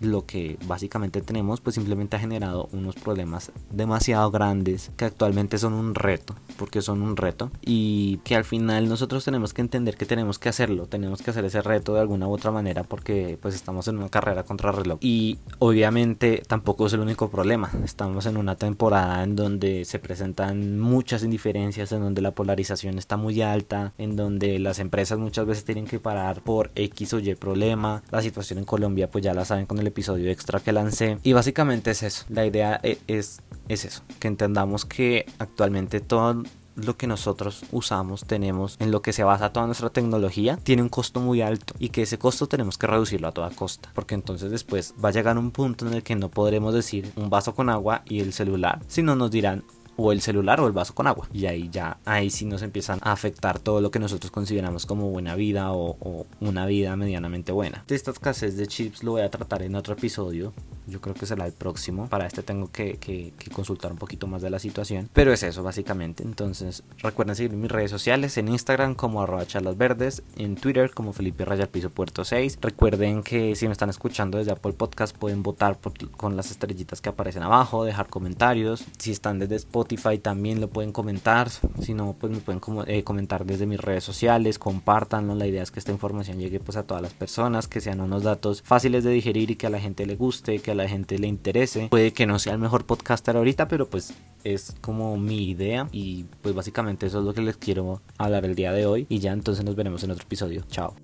lo 0.00 0.26
que 0.26 0.58
básicamente 0.66 1.20
tenemos 1.20 1.60
pues 1.60 1.74
simplemente 1.74 2.16
ha 2.16 2.20
generado 2.20 2.68
unos 2.72 2.94
problemas 2.96 3.52
demasiado 3.70 4.30
grandes 4.30 4.90
que 4.96 5.04
actualmente 5.04 5.58
son 5.58 5.72
un 5.72 5.94
reto 5.94 6.34
porque 6.58 6.82
son 6.82 7.02
un 7.02 7.16
reto 7.16 7.50
y 7.62 8.18
que 8.18 8.36
al 8.36 8.44
final 8.44 8.88
nosotros 8.88 9.24
tenemos 9.24 9.54
que 9.54 9.62
entender 9.62 9.96
que 9.96 10.06
tenemos 10.06 10.38
que 10.38 10.48
hacerlo 10.48 10.86
tenemos 10.86 11.22
que 11.22 11.30
hacer 11.30 11.44
ese 11.44 11.62
reto 11.62 11.94
de 11.94 12.00
alguna 12.00 12.28
u 12.28 12.32
otra 12.32 12.50
manera 12.50 12.82
porque 12.82 13.38
pues 13.40 13.54
estamos 13.54 13.88
en 13.88 13.98
una 13.98 14.08
carrera 14.08 14.44
contra 14.44 14.72
reloj. 14.72 14.98
Y 15.00 15.38
obviamente 15.58 16.42
tampoco 16.46 16.86
es 16.86 16.92
el 16.92 17.00
único 17.00 17.30
problema 17.30 17.70
estamos 17.84 18.26
en 18.26 18.36
una 18.36 18.56
temporada 18.56 19.22
en 19.22 19.36
donde 19.36 19.84
se 19.84 19.98
presentan 19.98 20.78
muchas 20.78 21.22
indiferencias 21.22 21.92
en 21.92 22.00
donde 22.00 22.22
la 22.22 22.32
polarización 22.32 22.98
está 22.98 23.16
muy 23.16 23.42
alta 23.42 23.92
en 23.98 24.16
donde 24.16 24.58
las 24.58 24.78
empresas 24.78 25.18
muchas 25.18 25.46
veces 25.46 25.64
tienen 25.64 25.86
que 25.86 26.00
parar 26.00 26.42
por 26.42 26.70
X 26.74 27.14
o 27.14 27.18
Y 27.18 27.34
problema. 27.34 28.02
La 28.10 28.22
situación 28.22 28.58
en 28.58 28.64
Colombia 28.64 29.10
pues 29.10 29.24
ya 29.24 29.34
la 29.34 29.44
saben 29.44 29.66
con 29.66 29.78
el 29.78 29.85
episodio 29.86 30.30
extra 30.30 30.60
que 30.60 30.72
lancé. 30.72 31.18
Y 31.22 31.32
básicamente 31.32 31.90
es 31.90 32.02
eso. 32.02 32.24
La 32.28 32.46
idea 32.46 32.80
e, 32.82 32.98
es, 33.06 33.40
es 33.68 33.84
eso. 33.84 34.02
Que 34.20 34.28
entendamos 34.28 34.84
que 34.84 35.26
actualmente 35.38 36.00
todo 36.00 36.42
lo 36.76 36.96
que 36.96 37.06
nosotros 37.06 37.64
usamos, 37.72 38.24
tenemos, 38.26 38.76
en 38.78 38.90
lo 38.90 39.02
que 39.02 39.12
se 39.12 39.24
basa 39.24 39.52
toda 39.52 39.66
nuestra 39.66 39.90
tecnología, 39.90 40.58
tiene 40.62 40.82
un 40.82 40.88
costo 40.88 41.20
muy 41.20 41.40
alto 41.40 41.74
y 41.78 41.88
que 41.88 42.02
ese 42.02 42.18
costo 42.18 42.46
tenemos 42.46 42.78
que 42.78 42.86
reducirlo 42.86 43.28
a 43.28 43.32
toda 43.32 43.50
costa, 43.50 43.90
porque 43.94 44.14
entonces 44.14 44.50
después 44.50 44.94
va 45.02 45.08
a 45.08 45.12
llegar 45.12 45.38
un 45.38 45.50
punto 45.50 45.86
en 45.86 45.94
el 45.94 46.02
que 46.02 46.14
no 46.14 46.28
podremos 46.28 46.74
decir 46.74 47.10
un 47.16 47.30
vaso 47.30 47.54
con 47.54 47.70
agua 47.70 48.02
y 48.04 48.20
el 48.20 48.32
celular, 48.32 48.80
sino 48.88 49.16
nos 49.16 49.30
dirán 49.30 49.64
o 49.96 50.12
el 50.12 50.20
celular 50.20 50.60
o 50.60 50.66
el 50.66 50.72
vaso 50.72 50.94
con 50.94 51.06
agua. 51.06 51.28
Y 51.32 51.46
ahí 51.46 51.68
ya, 51.70 51.98
ahí 52.04 52.30
sí 52.30 52.44
nos 52.44 52.62
empiezan 52.62 52.98
a 53.02 53.12
afectar 53.12 53.58
todo 53.58 53.80
lo 53.80 53.90
que 53.90 53.98
nosotros 53.98 54.30
consideramos 54.30 54.86
como 54.86 55.10
buena 55.10 55.34
vida 55.34 55.72
o, 55.72 56.26
una 56.40 56.66
vida 56.66 56.96
medianamente 56.96 57.52
buena. 57.52 57.84
De 57.88 57.94
esta 57.94 58.10
escasez 58.10 58.56
de 58.56 58.66
chips 58.66 59.02
lo 59.02 59.12
voy 59.12 59.22
a 59.22 59.30
tratar 59.30 59.62
en 59.62 59.74
otro 59.74 59.94
episodio 59.94 60.52
yo 60.86 61.00
creo 61.00 61.14
que 61.14 61.26
será 61.26 61.46
el 61.46 61.52
próximo. 61.52 62.08
Para 62.08 62.26
este 62.26 62.42
tengo 62.42 62.70
que, 62.70 63.32
consultar 63.52 63.92
un 63.92 63.98
poquito 63.98 64.26
más 64.26 64.42
de 64.42 64.50
la 64.50 64.58
situación. 64.58 65.08
Pero 65.12 65.32
es 65.32 65.42
eso, 65.42 65.62
básicamente. 65.62 66.22
Entonces, 66.22 66.82
recuerden 66.98 67.36
seguir 67.36 67.52
mis 67.52 67.70
redes 67.70 67.90
sociales 67.90 68.36
en 68.38 68.48
Instagram 68.48 68.94
como 68.94 69.22
arroba 69.22 69.46
charlas 69.46 69.76
verdes, 69.76 70.22
en 70.36 70.56
Twitter 70.56 70.90
como 70.92 71.12
Felipe 71.12 71.44
Raya 71.44 71.66
Piso 71.66 71.90
Puerto 71.90 72.24
6. 72.24 72.58
Recuerden 72.60 73.22
que 73.22 73.56
si 73.56 73.66
me 73.66 73.72
están 73.72 73.90
escuchando 73.90 74.38
desde 74.38 74.52
Apple 74.52 74.72
Podcast 74.72 75.16
pueden 75.16 75.42
votar 75.42 75.78
con 76.16 76.36
las 76.36 76.50
estrellitas 76.50 77.00
que 77.00 77.08
aparecen 77.08 77.42
abajo, 77.42 77.84
dejar 77.84 78.08
comentarios. 78.08 78.84
Si 78.98 79.10
están 79.10 79.38
desde 79.38 79.56
Spotify 79.56 80.18
también 80.18 80.60
lo 80.60 80.68
pueden 80.68 80.92
comentar. 80.92 81.50
Si 81.50 81.94
no, 81.94 82.14
pues 82.18 82.32
me 82.32 82.38
pueden 82.38 82.60
eh, 82.86 83.02
comentar 83.02 83.44
desde 83.44 83.66
mis 83.66 83.80
redes 83.80 84.04
sociales. 84.04 84.58
Compártanlo. 84.58 85.34
La 85.34 85.46
idea 85.46 85.62
es 85.62 85.70
que 85.70 85.80
esta 85.80 85.92
información 85.92 86.38
llegue 86.38 86.60
pues 86.60 86.76
a 86.76 86.84
todas 86.84 87.02
las 87.02 87.14
personas, 87.14 87.68
que 87.68 87.80
sean 87.80 88.00
unos 88.00 88.22
datos 88.22 88.62
fáciles 88.62 89.04
de 89.04 89.10
digerir 89.10 89.50
y 89.50 89.56
que 89.56 89.66
a 89.66 89.70
la 89.70 89.80
gente 89.80 90.06
le 90.06 90.16
guste, 90.16 90.58
que 90.60 90.70
a 90.70 90.74
la 90.76 90.88
gente 90.88 91.18
le 91.18 91.26
interese. 91.26 91.88
Puede 91.90 92.12
que 92.12 92.26
no 92.26 92.38
sea 92.38 92.52
el 92.52 92.58
mejor 92.58 92.84
podcaster 92.84 93.36
ahorita, 93.36 93.68
pero 93.68 93.88
pues 93.88 94.14
es 94.44 94.74
como 94.80 95.16
mi 95.16 95.48
idea 95.48 95.88
y 95.90 96.24
pues 96.42 96.54
básicamente 96.54 97.06
eso 97.06 97.18
es 97.18 97.24
lo 97.24 97.34
que 97.34 97.42
les 97.42 97.56
quiero 97.56 98.00
hablar 98.18 98.44
el 98.44 98.54
día 98.54 98.72
de 98.72 98.86
hoy 98.86 99.06
y 99.08 99.18
ya 99.18 99.32
entonces 99.32 99.64
nos 99.64 99.74
veremos 99.74 100.04
en 100.04 100.12
otro 100.12 100.22
episodio. 100.22 100.62
Chao. 100.68 100.94